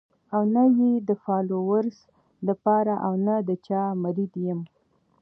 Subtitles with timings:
[0.35, 1.97] او نۀ ئې د فالوورز
[2.47, 4.59] د پاره او نۀ د چا مريد يم